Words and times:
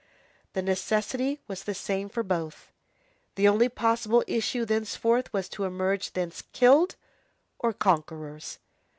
The 0.53 0.63
necessity 0.63 1.41
was 1.47 1.63
the 1.63 1.75
same 1.75 2.09
for 2.09 2.23
both. 2.23 2.71
The 3.35 3.47
only 3.47 3.69
possible 3.69 4.23
issue 4.25 4.65
thenceforth 4.65 5.31
was 5.31 5.47
to 5.49 5.63
emerge 5.63 6.13
thence 6.13 6.41
killed 6.53 6.95
or 7.59 7.71
conquerors. 7.71 8.57